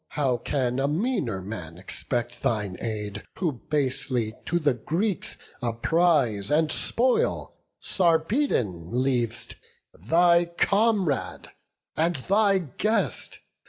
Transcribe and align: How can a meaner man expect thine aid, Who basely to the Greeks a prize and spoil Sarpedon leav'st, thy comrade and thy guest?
How 0.17 0.37
can 0.37 0.79
a 0.79 0.87
meaner 0.87 1.43
man 1.43 1.77
expect 1.77 2.41
thine 2.41 2.75
aid, 2.81 3.21
Who 3.37 3.51
basely 3.69 4.33
to 4.45 4.57
the 4.57 4.73
Greeks 4.73 5.37
a 5.61 5.73
prize 5.73 6.49
and 6.49 6.71
spoil 6.71 7.53
Sarpedon 7.79 8.89
leav'st, 8.91 9.53
thy 9.93 10.45
comrade 10.45 11.51
and 11.95 12.15
thy 12.15 12.57
guest? 12.57 13.41